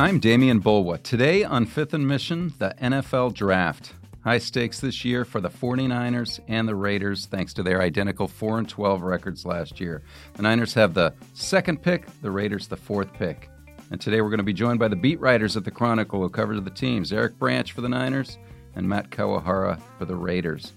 [0.00, 1.02] I'm Demian Bulwa.
[1.02, 3.94] Today on Fifth and Mission, the NFL Draft.
[4.22, 8.58] High stakes this year for the 49ers and the Raiders thanks to their identical 4
[8.58, 10.02] and 12 records last year.
[10.34, 13.50] The Niners have the second pick, the Raiders the fourth pick.
[13.90, 16.28] And today we're going to be joined by the beat writers at the Chronicle who
[16.28, 18.38] cover the teams Eric Branch for the Niners
[18.76, 20.74] and Matt Kawahara for the Raiders.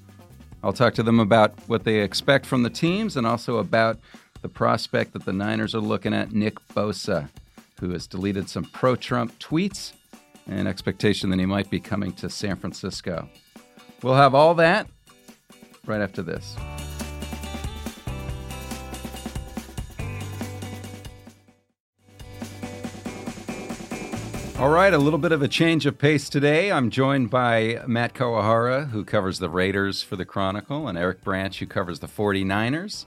[0.64, 4.00] I'll talk to them about what they expect from the teams and also about
[4.42, 7.30] the prospect that the Niners are looking at, Nick Bosa
[7.82, 9.94] who has deleted some pro Trump tweets
[10.48, 13.28] and expectation that he might be coming to San Francisco.
[14.04, 14.88] We'll have all that
[15.86, 16.56] right after this.
[24.60, 26.72] All right, a little bit of a change of pace today.
[26.72, 31.58] I'm joined by Matt Kawahara, who covers the Raiders for the Chronicle, and Eric Branch,
[31.58, 33.06] who covers the 49ers.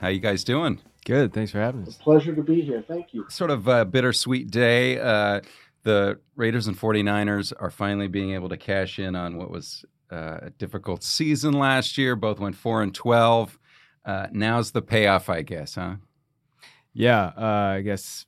[0.00, 0.80] How you guys doing?
[1.04, 1.32] Good.
[1.32, 1.96] Thanks for having us.
[1.96, 2.84] pleasure to be here.
[2.86, 3.26] Thank you.
[3.28, 4.98] Sort of a bittersweet day.
[4.98, 5.40] Uh,
[5.82, 10.38] the Raiders and 49ers are finally being able to cash in on what was uh,
[10.42, 12.14] a difficult season last year.
[12.14, 13.58] Both went 4 and 12.
[14.04, 15.96] Uh, now's the payoff, I guess, huh?
[16.94, 18.24] Yeah, uh, I guess,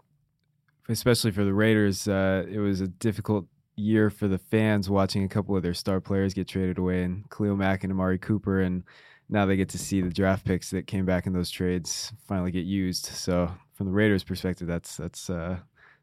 [0.89, 5.29] especially for the Raiders, uh, it was a difficult year for the fans watching a
[5.29, 8.85] couple of their star players get traded away, and Khalil Mack and Amari Cooper, and
[9.29, 12.51] now they get to see the draft picks that came back in those trades finally
[12.51, 13.07] get used.
[13.07, 15.59] So from the Raiders' perspective, that's that's uh,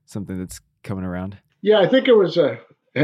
[0.05, 1.37] something that's coming around.
[1.61, 2.59] Yeah, I think it was a.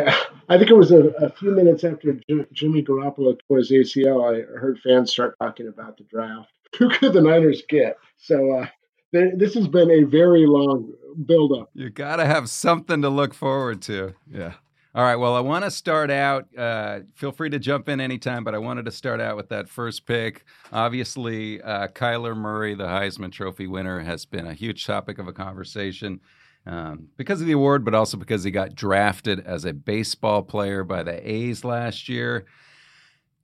[0.50, 2.20] I think it was a, a few minutes after
[2.52, 4.30] Jimmy Garoppolo tore his ACL.
[4.30, 6.50] I heard fans start talking about the draft.
[6.78, 7.98] Who could the Niners get?
[8.18, 8.68] So uh,
[9.14, 10.92] this has been a very long
[11.26, 11.70] buildup.
[11.74, 14.14] You got to have something to look forward to.
[14.30, 14.54] Yeah.
[14.98, 15.16] All right.
[15.16, 16.48] Well, I want to start out.
[16.58, 19.70] Uh, feel free to jump in anytime, but I wanted to start out with that
[19.70, 20.44] first pick.
[20.74, 25.34] Obviously, uh, Kyler Murray, the Heisman Trophy winner, has been a huge topic of a
[25.34, 26.20] conversation
[26.66, 30.84] um, because of the award, but also because he got drafted as a baseball player
[30.84, 32.48] by the A's last year.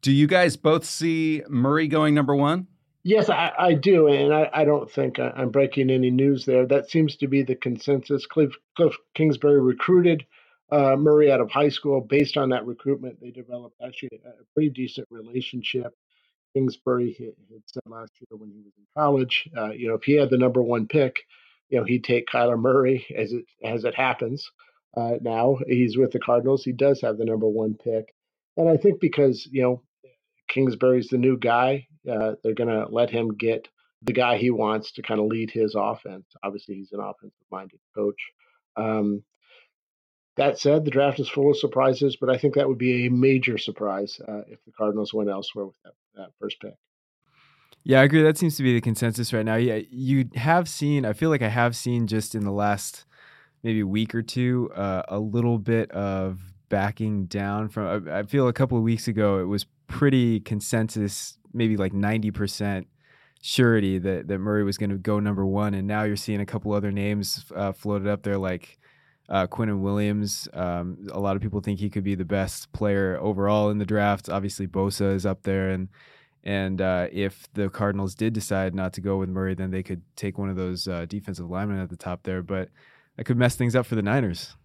[0.02, 2.66] Do you guys both see Murray going number one?
[3.04, 6.66] Yes, I, I do, and I, I, don't think I'm breaking any news there.
[6.66, 8.26] That seems to be the consensus.
[8.26, 10.26] Cliff, Cliff Kingsbury recruited
[10.74, 12.02] uh, Murray out of high school.
[12.02, 15.94] Based on that recruitment, they developed actually a pretty decent relationship.
[16.56, 20.14] Kingsbury had said last year when he was in college, uh, you know, if he
[20.14, 21.18] had the number one pick,
[21.70, 24.50] you know, he'd take Kyler Murray as it as it happens.
[24.96, 26.64] Uh, now he's with the Cardinals.
[26.64, 28.14] He does have the number one pick,
[28.58, 29.84] and I think because you know
[30.48, 33.68] Kingsbury's the new guy, uh, they're going to let him get
[34.04, 36.26] the guy he wants to kind of lead his offense.
[36.44, 38.20] Obviously, he's an offensive-minded coach.
[38.76, 39.24] Um,
[40.36, 43.12] that said, the draft is full of surprises, but I think that would be a
[43.12, 46.74] major surprise uh, if the Cardinals went elsewhere with that, that first pick.
[47.84, 48.22] Yeah, I agree.
[48.22, 49.56] That seems to be the consensus right now.
[49.56, 51.06] Yeah, you have seen.
[51.06, 53.06] I feel like I have seen just in the last
[53.62, 56.40] maybe week or two uh, a little bit of
[56.70, 58.08] backing down from.
[58.08, 62.32] I, I feel a couple of weeks ago it was pretty consensus, maybe like ninety
[62.32, 62.88] percent
[63.42, 66.46] surety that that Murray was going to go number one, and now you're seeing a
[66.46, 68.80] couple other names uh, floated up there like
[69.30, 70.48] uh, Quinnen Williams.
[70.54, 73.86] Um, a lot of people think he could be the best player overall in the
[73.86, 74.30] draft.
[74.30, 75.90] Obviously, Bosa is up there, and
[76.44, 80.02] and uh, if the Cardinals did decide not to go with Murray, then they could
[80.16, 82.42] take one of those uh, defensive linemen at the top there.
[82.42, 82.70] But
[83.16, 84.56] that could mess things up for the Niners.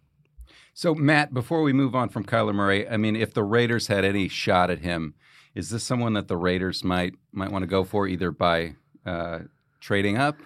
[0.74, 4.04] So, Matt, before we move on from Kyler Murray, I mean, if the Raiders had
[4.04, 5.14] any shot at him,
[5.54, 8.74] is this someone that the Raiders might might want to go for either by
[9.06, 9.40] uh,
[9.80, 10.36] trading up?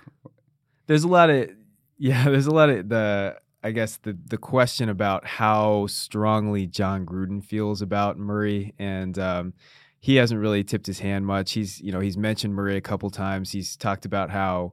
[0.86, 1.50] There's a lot of
[1.98, 2.24] yeah.
[2.30, 7.44] There's a lot of the I guess the the question about how strongly Jon Gruden
[7.44, 9.54] feels about Murray, and um,
[10.00, 11.52] he hasn't really tipped his hand much.
[11.52, 13.52] He's you know he's mentioned Murray a couple times.
[13.52, 14.72] He's talked about how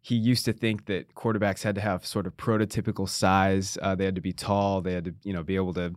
[0.00, 3.76] he used to think that quarterbacks had to have sort of prototypical size.
[3.82, 4.80] Uh, they had to be tall.
[4.80, 5.94] They had to you know be able to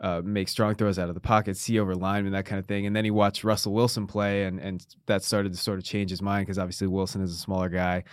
[0.00, 2.86] uh, make strong throws out of the pocket, see over linemen, that kind of thing.
[2.86, 6.08] And then he watched Russell Wilson play, and and that started to sort of change
[6.08, 8.04] his mind because obviously Wilson is a smaller guy.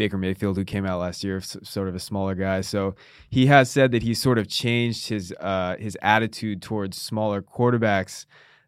[0.00, 2.62] Baker Mayfield, who came out last year, sort of a smaller guy.
[2.62, 2.94] So
[3.28, 8.24] he has said that he sort of changed his uh, his attitude towards smaller quarterbacks.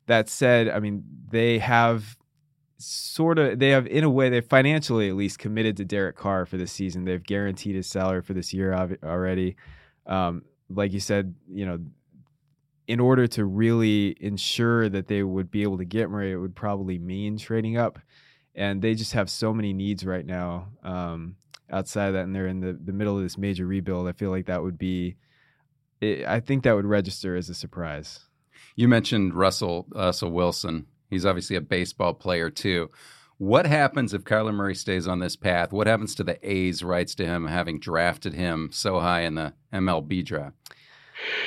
[0.08, 2.18] That said, I mean they have
[2.76, 6.44] sort of they have in a way they financially at least committed to Derek Carr
[6.44, 7.06] for this season.
[7.06, 9.56] They've guaranteed his salary for this year already.
[10.06, 11.78] Um, like you said, you know,
[12.88, 16.54] in order to really ensure that they would be able to get Murray, it would
[16.54, 17.98] probably mean trading up
[18.54, 21.36] and they just have so many needs right now um,
[21.70, 24.08] outside of that, and they're in the, the middle of this major rebuild.
[24.08, 25.16] I feel like that would be,
[26.00, 28.20] it, I think that would register as a surprise.
[28.76, 30.86] You mentioned Russell Russell Wilson.
[31.10, 32.90] He's obviously a baseball player too.
[33.38, 35.72] What happens if Kyler Murray stays on this path?
[35.72, 39.52] What happens to the A's rights to him having drafted him so high in the
[39.72, 40.56] MLB draft?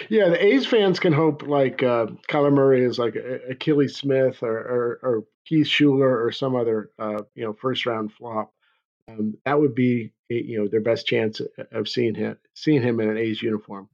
[0.10, 4.58] Yeah, the A's fans can hope like uh, Kyler Murray is like Achilles Smith or,
[4.58, 8.54] or, or Keith Schuler or some other uh, you know first round flop.
[9.08, 11.42] Um, that would be you know their best chance
[11.72, 13.90] of seeing him seeing him in an A's uniform.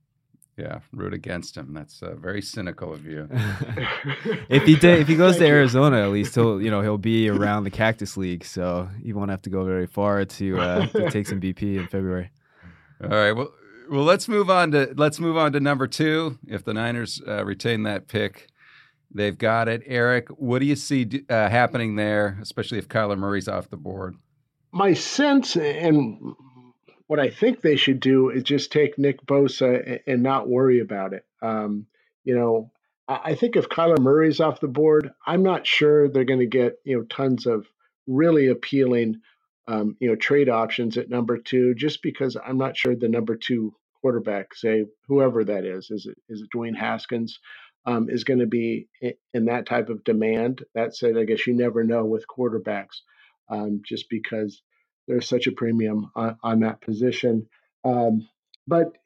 [0.57, 1.74] Yeah, root against him.
[1.74, 3.27] That's uh, very cynical of you.
[4.50, 7.30] if he did, if he goes to Arizona, at least he'll you know he'll be
[7.30, 11.10] around the Cactus League, so he won't have to go very far to, uh, to
[11.10, 12.30] take some BP in February.
[13.04, 13.31] All right.
[13.31, 13.51] Well,
[13.91, 16.39] well, let's move on to let's move on to number two.
[16.47, 18.47] If the Niners uh, retain that pick,
[19.13, 19.83] they've got it.
[19.85, 24.15] Eric, what do you see uh, happening there, especially if Kyler Murray's off the board?
[24.71, 26.35] My sense and
[27.07, 31.11] what I think they should do is just take Nick Bosa and not worry about
[31.11, 31.25] it.
[31.41, 31.85] Um,
[32.23, 32.71] you know,
[33.09, 36.77] I think if Kyler Murray's off the board, I'm not sure they're going to get
[36.85, 37.67] you know tons of
[38.07, 39.19] really appealing
[39.67, 43.35] um, you know trade options at number two, just because I'm not sure the number
[43.35, 47.39] two quarterback, say whoever that is, is it is it Dwayne Haskins,
[47.86, 48.88] um, is going to be
[49.33, 50.63] in that type of demand.
[50.75, 53.01] That said, I guess you never know with quarterbacks,
[53.50, 54.62] um, just because
[55.07, 57.48] there's such a premium on, on that position.
[57.83, 58.27] Um,
[58.68, 58.98] but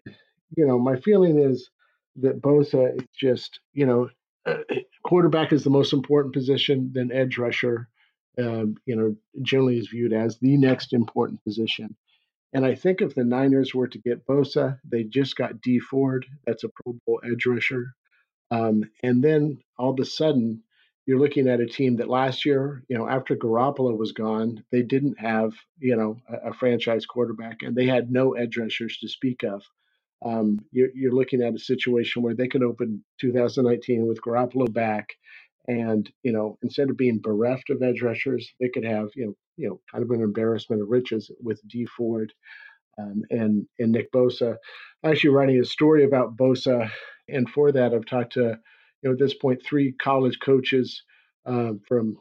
[0.56, 1.70] you know, my feeling is
[2.18, 4.10] that Bosa is just you know,
[5.04, 6.92] quarterback is the most important position.
[6.94, 7.90] Then edge rusher,
[8.38, 11.96] um, you know, generally is viewed as the next important position.
[12.56, 16.26] And I think if the Niners were to get Bosa, they just got Dee Ford.
[16.48, 17.94] That's a Pro Bowl edge rusher.
[18.50, 20.64] Um, and then all of a sudden,
[21.06, 24.84] you're looking at a team that last year, you know, after Garoppolo was gone, they
[24.84, 29.10] didn't have, you know, a, a franchise quarterback and they had no edge rushers to
[29.10, 29.62] speak of.
[30.24, 35.10] Um, you're, you're, looking at a situation where they can open 2019 with Garoppolo back,
[35.68, 39.36] and you know, instead of being bereft of edge rushers, they could have, you know,
[39.58, 42.34] you know, kind of an embarrassment of riches with Dee Ford
[43.00, 44.58] um, and and Nick Bosa.
[45.04, 46.92] I'm actually writing a story about Bosa,
[47.30, 48.42] and for that, I've talked to
[49.04, 51.04] you know at this point three college coaches
[51.48, 52.18] um, from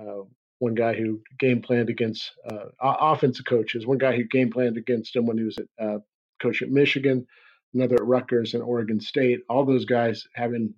[0.00, 0.24] uh,
[0.60, 5.16] one guy who game planned against uh, offensive coaches, one guy who game planned against
[5.16, 5.98] him when he was at uh,
[6.42, 7.26] coach at Michigan,
[7.74, 9.40] another at Rutgers and Oregon State.
[9.50, 10.74] All those guys having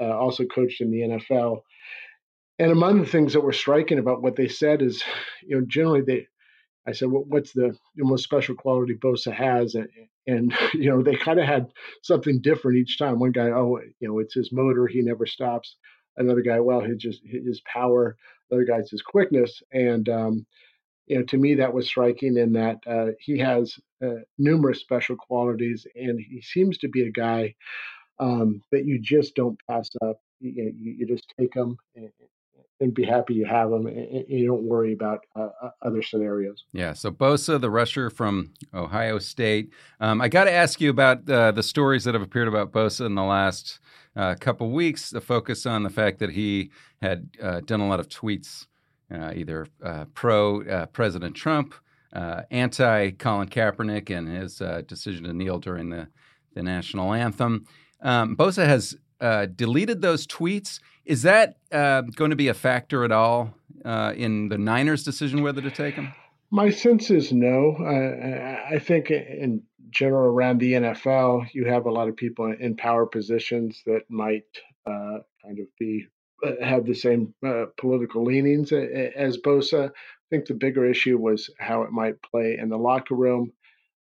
[0.00, 1.62] uh, also coached in the NFL.
[2.62, 5.02] And among the things that were striking about what they said is,
[5.42, 6.28] you know, generally they,
[6.86, 9.74] I said, well, what's the, most special quality Bosa has?
[9.74, 9.88] And,
[10.28, 11.72] and you know, they kind of had
[12.04, 13.18] something different each time.
[13.18, 15.74] One guy, oh, you know, it's his motor; he never stops.
[16.16, 18.16] Another guy, well, his just his power.
[18.48, 19.60] Another guy's his quickness.
[19.72, 20.46] And um,
[21.08, 25.16] you know, to me, that was striking in that uh, he has uh, numerous special
[25.16, 27.56] qualities, and he seems to be a guy
[28.20, 30.20] um, that you just don't pass up.
[30.38, 32.08] You, you, you just take him and,
[32.82, 36.64] and, be happy you have them, and, you don't worry about uh, uh, other scenarios.
[36.72, 36.92] Yeah.
[36.92, 39.70] So Bosa, the rusher from Ohio State.
[40.00, 43.06] Um, I got to ask you about uh, the stories that have appeared about Bosa
[43.06, 43.80] in the last
[44.16, 45.10] uh, couple weeks.
[45.10, 46.70] The focus on the fact that he
[47.00, 48.66] had uh, done a lot of tweets,
[49.12, 49.66] uh, either
[50.14, 51.74] pro President Trump.
[52.12, 56.08] anti Colin Kaepernick and his decision to kneel during the,
[56.54, 57.66] the national anthem.
[58.02, 60.80] Um, Bosa has uh, deleted those tweets.
[61.04, 63.54] Is that uh, going to be a factor at all
[63.84, 66.12] uh, in the Niners' decision whether to take him?
[66.50, 67.76] My sense is no.
[67.78, 73.06] I think in general around the NFL, you have a lot of people in power
[73.06, 74.44] positions that might
[74.86, 76.06] uh, kind of be
[76.44, 77.32] uh, have the same
[77.78, 79.88] political leanings as Bosa.
[79.88, 79.92] I
[80.30, 83.52] think the bigger issue was how it might play in the locker room,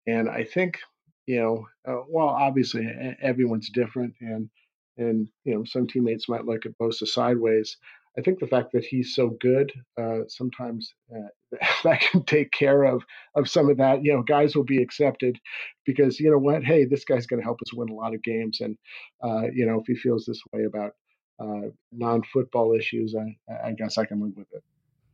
[0.05, 0.77] and I think
[1.25, 2.87] you know, uh, well, obviously
[3.21, 4.49] everyone's different, and
[4.97, 7.77] and you know, some teammates might look at Bosa sideways.
[8.17, 11.27] I think the fact that he's so good uh, sometimes uh,
[11.83, 13.03] that can take care of
[13.35, 14.03] of some of that.
[14.03, 15.37] You know, guys will be accepted
[15.85, 16.63] because you know what?
[16.63, 18.77] Hey, this guy's going to help us win a lot of games, and
[19.23, 20.93] uh, you know, if he feels this way about
[21.39, 24.63] uh, non-football issues, I, I guess I can live with it.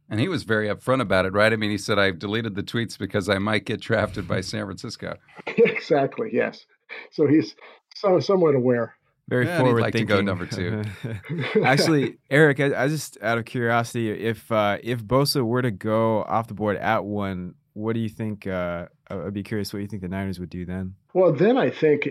[0.09, 1.51] And he was very upfront about it, right?
[1.51, 4.65] I mean, he said, I've deleted the tweets because I might get drafted by San
[4.65, 5.15] Francisco.
[5.47, 6.65] exactly, yes.
[7.11, 7.55] So he's
[7.95, 8.95] so somewhat aware.
[9.29, 10.07] Very yeah, forward like thinking.
[10.07, 10.83] to go number two.
[11.63, 16.23] Actually, Eric, I, I, just out of curiosity, if uh, if Bosa were to go
[16.23, 18.45] off the board at one, what do you think?
[18.45, 20.95] Uh, I'd be curious what you think the Niners would do then.
[21.13, 22.07] Well, then I think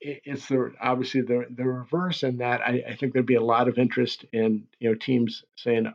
[0.00, 3.68] it's the obviously the the reverse in that I, I think there'd be a lot
[3.68, 5.92] of interest in you know teams saying,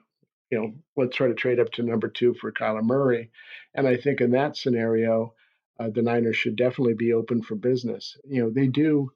[0.52, 3.32] you know, let's try to trade up to number two for Kyler Murray.
[3.74, 5.34] And I think in that scenario,
[5.80, 8.18] uh, the Niners should definitely be open for business.
[8.26, 9.12] You know, they do.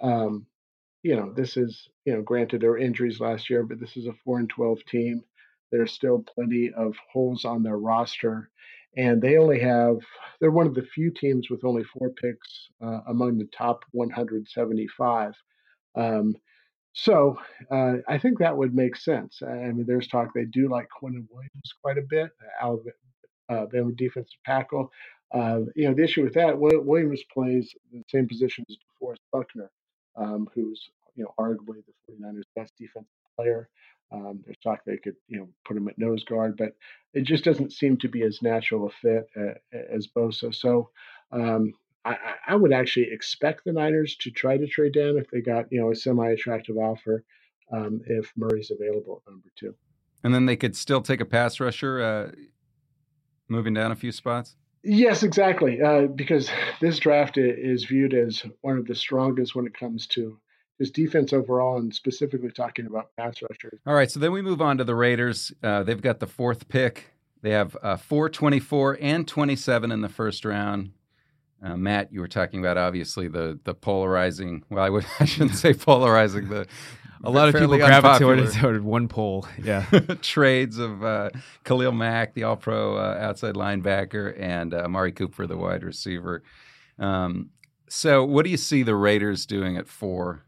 [0.00, 0.46] Um,
[1.02, 4.06] you know, this is you know, granted there were injuries last year, but this is
[4.06, 5.22] a four and twelve team.
[5.72, 8.50] there's still plenty of holes on their roster.
[8.96, 9.98] And they only have,
[10.40, 15.34] they're one of the few teams with only four picks uh, among the top 175.
[15.96, 16.36] Um,
[16.94, 17.38] so
[17.70, 19.40] uh, I think that would make sense.
[19.42, 22.92] I mean, there's talk they do like Quinnen Williams quite a bit, Alabama
[23.50, 24.90] uh, defensive tackle.
[25.34, 29.70] Uh, you know, the issue with that, Williams plays the same position as DeForest Buckner,
[30.18, 33.68] um, who's you know arguably the 49ers' best defensive player.
[34.10, 36.74] Um, there's talk they could you know put him at nose guard, but
[37.14, 40.54] it just doesn't seem to be as natural a fit uh, as Bosa.
[40.54, 40.90] So
[41.32, 45.40] um, I, I, would actually expect the Niners to try to trade down if they
[45.40, 47.24] got you know a semi-attractive offer
[47.72, 49.74] um, if Murray's available at number two.
[50.24, 52.32] And then they could still take a pass rusher, uh,
[53.48, 54.56] moving down a few spots.
[54.82, 55.80] Yes, exactly.
[55.82, 60.38] Uh, because this draft is viewed as one of the strongest when it comes to
[60.80, 63.80] just defense overall, and specifically talking about pass rushers.
[63.84, 65.52] All right, so then we move on to the Raiders.
[65.60, 67.12] Uh, they've got the fourth pick.
[67.42, 70.92] They have uh, 4, 24, and 27 in the first round.
[71.62, 74.62] Uh, Matt, you were talking about obviously the the polarizing.
[74.70, 76.48] Well, I would I shouldn't say polarizing.
[76.48, 76.66] The
[77.24, 79.46] a lot of people gravitated toward one poll.
[79.62, 79.82] Yeah,
[80.22, 81.30] trades of uh,
[81.64, 86.42] Khalil Mack, the All-Pro uh, outside linebacker, and uh, Amari Cooper, the wide receiver.
[86.98, 87.50] Um,
[87.88, 90.44] so, what do you see the Raiders doing at four?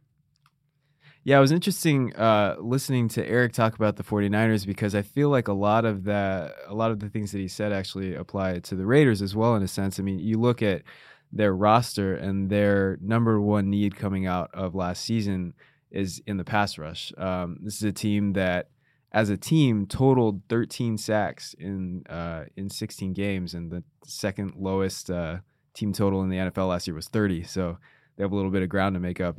[1.23, 5.29] Yeah, it was interesting uh, listening to Eric talk about the 49ers because I feel
[5.29, 8.61] like a lot of that, a lot of the things that he said actually apply
[8.61, 10.01] to the Raiders as well, in a sense.
[10.01, 10.83] I mean, you look at
[11.31, 15.55] their roster and their number one need coming out of last season
[15.91, 17.13] is in the pass rush.
[17.19, 18.69] Um, this is a team that,
[19.13, 25.11] as a team, totaled 13 sacks in uh, in 16 games, and the second lowest
[25.11, 25.39] uh,
[25.75, 27.45] team total in the NFL last year was 30.
[27.45, 27.79] So
[28.17, 29.37] they have a little bit of ground to make up.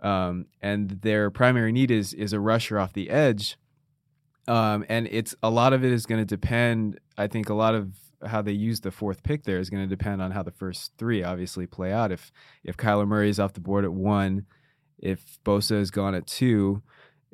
[0.00, 3.56] Um, and their primary need is is a rusher off the edge.
[4.48, 6.98] Um, and it's a lot of it is going to depend.
[7.16, 7.92] I think a lot of
[8.26, 10.92] how they use the fourth pick there is going to depend on how the first
[10.98, 12.10] three obviously play out.
[12.10, 12.32] If
[12.64, 14.46] if Kyler Murray is off the board at one
[15.02, 16.82] if Bosa is gone at two,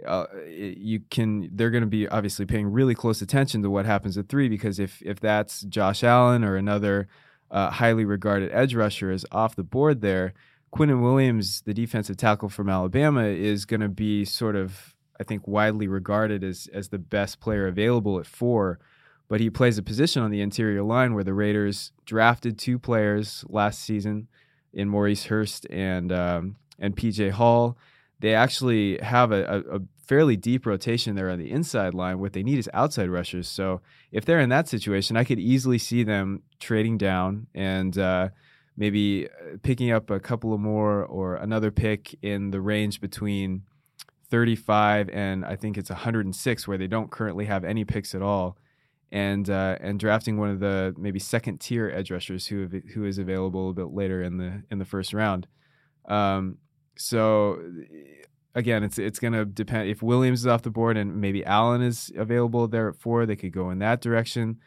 [0.07, 4.17] uh, you can they're going to be obviously paying really close attention to what happens
[4.17, 7.09] at three because if if that's Josh Allen or another
[7.51, 10.35] uh, highly regarded edge rusher is off the board there,
[10.73, 15.49] Quinnen Williams, the defensive tackle from Alabama, is going to be sort of I think
[15.49, 18.79] widely regarded as as the best player available at four.
[19.29, 23.45] But he plays a position on the interior line where the Raiders drafted two players
[23.49, 24.29] last season
[24.73, 27.77] in Maurice Hurst and um, and PJ Hall.
[28.21, 32.19] They actually have a, a, a, fairly deep rotation there on the inside line.
[32.19, 33.47] What they need is outside rushers.
[33.47, 38.31] So if they're in that situation, I could easily see them trading down and uh,
[38.75, 43.65] maybe uh, picking up a couple of more or another pick in the range between
[44.31, 48.57] 35 and I think it's 106, where they don't currently have any picks at all.
[49.11, 53.17] And uh, and drafting one of the maybe second tier edge rushers who who is
[53.17, 55.47] available a bit later in the in the first round.
[56.07, 56.59] Um,
[56.99, 57.62] so
[58.55, 61.81] again, it's it's going to depend if Williams is off the board and maybe Allen
[61.81, 63.25] is available there at four.
[63.25, 64.59] They could go in that direction.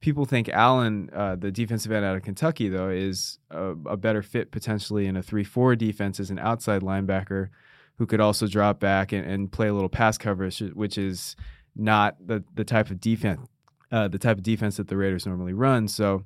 [0.00, 4.22] People think Allen, uh, the defensive end out of Kentucky, though, is a, a better
[4.22, 7.50] fit potentially in a three-four defense as an outside linebacker
[7.98, 11.36] who could also drop back and, and play a little pass coverage, which is
[11.76, 13.46] not the the type of defense
[13.92, 15.88] uh, the type of defense that the Raiders normally run.
[15.88, 16.24] So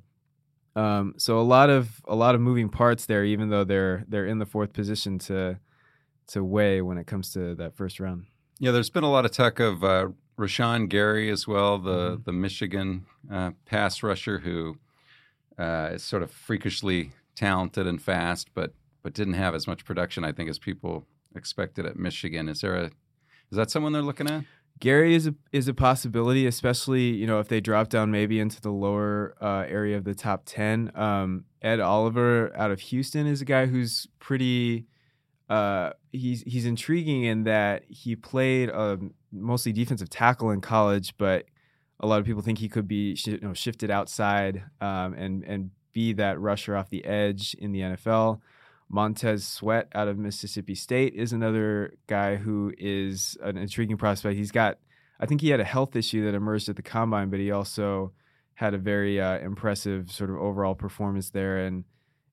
[0.75, 4.25] um, so a lot of a lot of moving parts there, even though they're they're
[4.25, 5.59] in the fourth position to
[6.27, 8.25] to weigh when it comes to that first round.
[8.59, 12.23] Yeah, there's been a lot of talk of uh, Rashan Gary as well, the mm-hmm.
[12.23, 14.77] the Michigan uh, pass rusher who
[15.57, 20.25] uh, is sort of freakishly talented and fast, but but didn't have as much production,
[20.25, 21.05] I think, as people
[21.35, 22.49] expected at Michigan.
[22.49, 24.43] Is there a is that someone they're looking at?
[24.79, 28.59] Gary is a is a possibility, especially you know if they drop down maybe into
[28.59, 30.91] the lower uh, area of the top ten.
[30.95, 34.85] Um, Ed Oliver out of Houston is a guy who's pretty.
[35.47, 41.45] Uh, he's he's intriguing in that he played um, mostly defensive tackle in college, but
[41.99, 45.71] a lot of people think he could be you know, shifted outside um, and and
[45.93, 48.41] be that rusher off the edge in the NFL.
[48.89, 54.37] Montez Sweat out of Mississippi State is another guy who is an intriguing prospect.
[54.37, 54.77] He's got,
[55.19, 58.11] I think he had a health issue that emerged at the combine, but he also
[58.55, 61.83] had a very uh, impressive sort of overall performance there and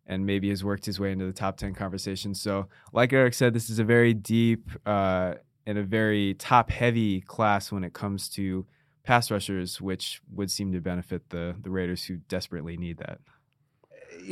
[0.04, 2.34] and maybe has worked his way into the top 10 conversation.
[2.34, 7.20] So, like Eric said, this is a very deep uh, and a very top heavy
[7.20, 8.66] class when it comes to
[9.04, 13.20] pass rushers, which would seem to benefit the, the Raiders who desperately need that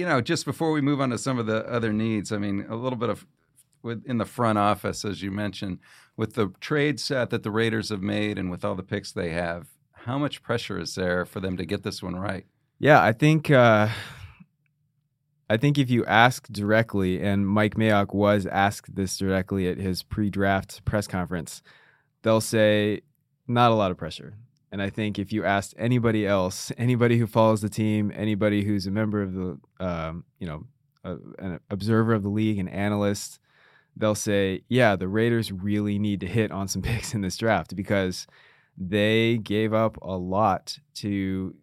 [0.00, 2.64] you know, just before we move on to some of the other needs, I mean,
[2.70, 3.26] a little bit of
[4.06, 5.78] in the front office, as you mentioned,
[6.16, 9.30] with the trade set that the Raiders have made and with all the picks they
[9.30, 9.68] have.
[9.92, 12.46] How much pressure is there for them to get this one right?
[12.78, 13.88] Yeah, I think uh,
[15.50, 20.02] I think if you ask directly, and Mike Mayock was asked this directly at his
[20.02, 21.62] pre-draft press conference,
[22.22, 23.02] they'll say
[23.46, 24.32] not a lot of pressure.
[24.72, 28.86] And I think if you asked anybody else, anybody who follows the team, anybody who's
[28.86, 30.64] a member of the, um, you know,
[31.04, 33.38] a, an observer of the league, an analyst,
[33.96, 37.74] they'll say, yeah, the Raiders really need to hit on some picks in this draft
[37.74, 38.26] because
[38.76, 41.54] they gave up a lot to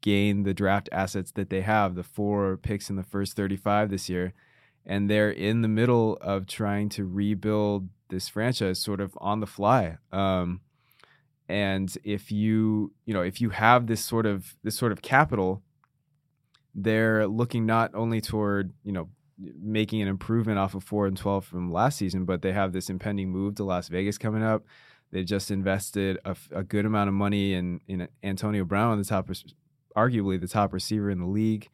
[0.00, 4.08] gain the draft assets that they have, the four picks in the first 35 this
[4.08, 4.34] year.
[4.84, 9.46] And they're in the middle of trying to rebuild this franchise sort of on the
[9.46, 9.98] fly.
[10.10, 10.60] Um,
[11.52, 15.62] and if you, you know, if you have this sort of this sort of capital,
[16.74, 19.10] they're looking not only toward, you know,
[19.60, 22.88] making an improvement off of 4 and 12 from last season, but they have this
[22.88, 24.64] impending move to Las Vegas coming up.
[25.10, 29.28] They just invested a, a good amount of money in in Antonio Brown, the top
[29.94, 31.68] arguably the top receiver in the league.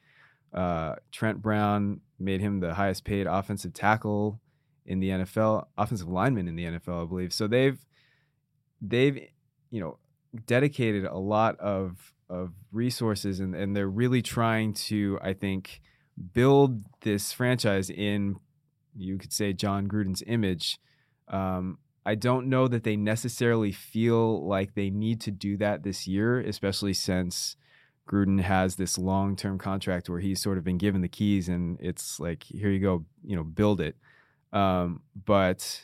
[0.52, 4.40] Uh, Trent Brown made him the highest paid offensive tackle
[4.86, 7.32] in the NFL, offensive lineman in the NFL, I believe.
[7.32, 7.78] So they've
[8.80, 9.28] they've
[9.70, 9.98] you know
[10.46, 15.80] dedicated a lot of of resources and, and they're really trying to, I think,
[16.34, 18.36] build this franchise in
[18.96, 20.78] you could say Jon Gruden's image.
[21.28, 26.06] Um, I don't know that they necessarily feel like they need to do that this
[26.06, 27.56] year, especially since
[28.08, 31.78] Gruden has this long term contract where he's sort of been given the keys and
[31.80, 33.96] it's like, here you go, you know, build it.
[34.52, 35.82] Um, but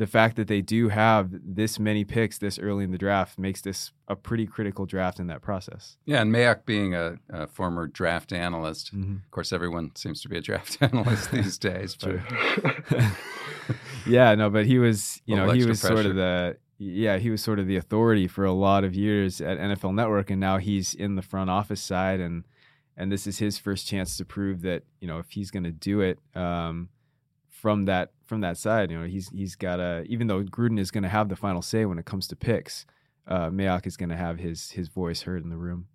[0.00, 3.60] the fact that they do have this many picks this early in the draft makes
[3.60, 5.98] this a pretty critical draft in that process.
[6.06, 9.16] Yeah, and Mayock being a, a former draft analyst, mm-hmm.
[9.16, 11.98] of course, everyone seems to be a draft analyst these days.
[14.06, 15.96] yeah, no, but he was, you know, he was pressure.
[15.96, 19.42] sort of the yeah, he was sort of the authority for a lot of years
[19.42, 22.44] at NFL Network, and now he's in the front office side, and
[22.96, 25.70] and this is his first chance to prove that you know if he's going to
[25.70, 26.88] do it um,
[27.60, 30.90] from that from that side, you know he's he's got a even though Gruden is
[30.90, 32.86] going to have the final say when it comes to picks,
[33.26, 35.86] uh, Mayock is going to have his his voice heard in the room.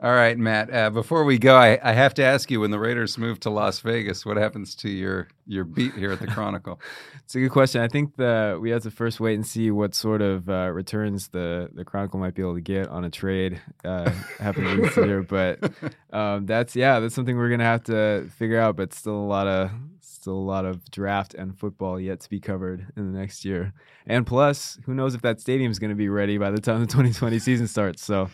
[0.00, 0.72] All right, Matt.
[0.72, 3.50] Uh, before we go, I, I, have to ask you: When the Raiders move to
[3.50, 6.80] Las Vegas, what happens to your your beat here at the Chronicle?
[7.24, 7.80] it's a good question.
[7.80, 11.30] I think the we have to first wait and see what sort of uh, returns
[11.30, 15.24] the the Chronicle might be able to get on a trade uh, happening this year.
[15.24, 15.72] But
[16.12, 18.76] um, that's yeah, that's something we're gonna have to figure out.
[18.76, 19.72] But still a lot of
[20.18, 23.72] still a lot of draft and football yet to be covered in the next year.
[24.06, 26.80] And plus, who knows if that stadium is going to be ready by the time
[26.80, 28.04] the 2020 season starts?
[28.04, 28.30] So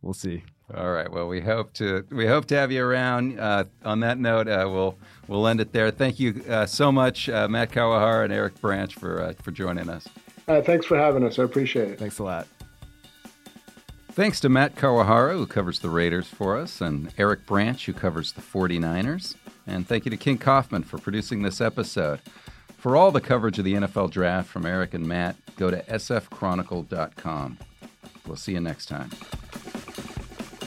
[0.00, 0.44] we'll see.
[0.74, 1.10] All right.
[1.10, 3.38] Well, we hope to we hope to have you around.
[3.38, 4.96] Uh, on that note, uh, we'll
[5.28, 5.90] we'll end it there.
[5.90, 9.90] Thank you uh, so much, uh, Matt Kawahara and Eric Branch, for uh, for joining
[9.90, 10.08] us.
[10.48, 11.38] Uh, thanks for having us.
[11.38, 11.98] I appreciate it.
[11.98, 12.48] Thanks a lot.
[14.14, 18.32] Thanks to Matt Kawahara, who covers the Raiders for us, and Eric Branch, who covers
[18.32, 19.36] the 49ers.
[19.66, 22.20] And thank you to King Kaufman for producing this episode.
[22.76, 27.58] For all the coverage of the NFL draft from Eric and Matt, go to sfchronicle.com.
[28.26, 29.08] We'll see you next time.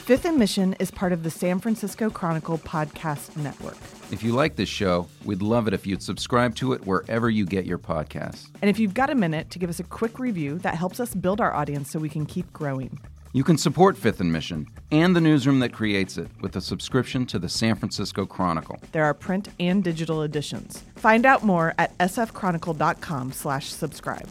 [0.06, 3.76] Fifth and Mission is part of the San Francisco Chronicle podcast network.
[4.10, 7.46] If you like this show, we'd love it if you'd subscribe to it wherever you
[7.46, 8.48] get your podcasts.
[8.60, 11.14] And if you've got a minute to give us a quick review, that helps us
[11.14, 12.98] build our audience so we can keep growing.
[13.32, 17.26] You can support Fifth and Mission and the newsroom that creates it with a subscription
[17.26, 18.78] to the San Francisco Chronicle.
[18.92, 20.82] There are print and digital editions.
[20.96, 24.28] Find out more at sfchronicle.com slash subscribe.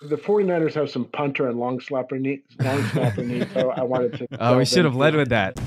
[0.00, 2.42] the 49ers have some punter and long slapper needs.
[2.60, 3.52] Long snapper needs.
[3.52, 4.28] So I wanted to.
[4.40, 5.58] Oh, we should have led with that.